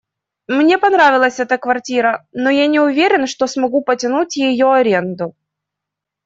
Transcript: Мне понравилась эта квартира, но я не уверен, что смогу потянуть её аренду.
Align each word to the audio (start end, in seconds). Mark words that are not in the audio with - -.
Мне 0.47 0.79
понравилась 0.79 1.39
эта 1.39 1.59
квартира, 1.59 2.25
но 2.33 2.49
я 2.49 2.65
не 2.65 2.79
уверен, 2.79 3.27
что 3.27 3.45
смогу 3.45 3.83
потянуть 3.83 4.35
её 4.35 4.71
аренду. 4.71 5.35